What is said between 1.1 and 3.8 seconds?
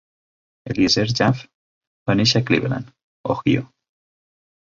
Jaffe va néixer a Cleveland Ohio.